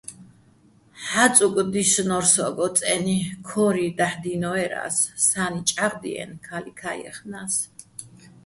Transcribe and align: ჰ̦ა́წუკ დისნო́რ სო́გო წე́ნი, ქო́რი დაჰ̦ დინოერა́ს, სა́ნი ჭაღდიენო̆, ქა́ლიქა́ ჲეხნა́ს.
ჰ̦ა́წუკ 1.09 1.55
დისნო́რ 1.71 2.25
სო́გო 2.33 2.67
წე́ნი, 2.77 3.17
ქო́რი 3.47 3.87
დაჰ̦ 3.97 4.17
დინოერა́ს, 4.21 4.97
სა́ნი 5.27 5.61
ჭაღდიენო̆, 5.69 6.41
ქა́ლიქა́ 6.45 6.95
ჲეხნა́ს. 7.01 7.53